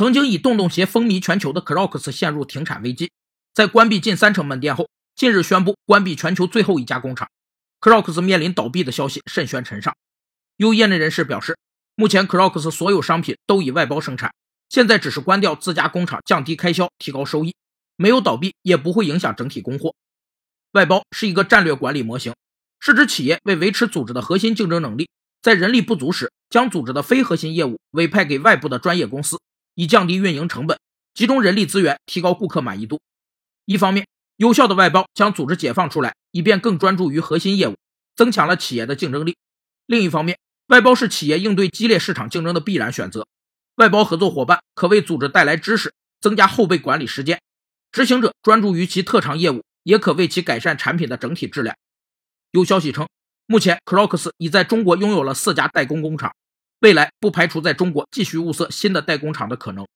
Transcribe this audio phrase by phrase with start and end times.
[0.00, 3.10] 曾经以洞洞鞋风靡全球的 Crocs 陷入停产危机，
[3.52, 7.28] 在关闭近三成门店后，近日宣布关闭全球最后一家工厂
[7.82, 9.94] ，Crocs 面临倒闭的消息甚嚣尘上。
[10.56, 11.58] 有业内人士表示，
[11.96, 14.32] 目前 Crocs 所有商品都以外包生产，
[14.70, 17.54] 现在只是关掉自家工厂，降低开销，提高收益，
[17.96, 19.94] 没有倒闭，也不会影响整体供货。
[20.72, 22.34] 外包是一个战略管理模型，
[22.80, 25.10] 是指企业为维持组织的核心竞争能力，
[25.42, 29.38] 在人力不足时，将组织的非核心业务委派给外部的专业公司，
[29.80, 30.78] 以降低运营成本，
[31.14, 33.00] 集中人力资源，提高顾客满意度。
[33.64, 37.76] 一方面，有效的外包将组织解放出来，以便更专注于核心业务，
[38.14, 39.38] 增强了企业的竞争力。
[39.86, 43.26] 另一方面，外包是企业应对激烈市场竞争的必然选择。
[43.76, 47.40] 外包合作伙伴可为组织带来知识，增加后备管理时间，
[47.90, 49.62] 执行者专注于其特长业务。
[49.82, 51.74] 也可为其改善产品的整体质量。
[52.50, 53.08] 有消息称，
[53.46, 56.34] 目前 Crocs 已在中国拥有了四家代工工厂，
[56.80, 59.86] 未来不排除在中国继续物色新的代工厂的可能。